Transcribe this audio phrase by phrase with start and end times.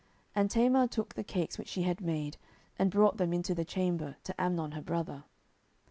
[0.35, 2.37] And Tamar took the cakes which she had made,
[2.79, 5.25] and brought them into the chamber to Amnon her brother.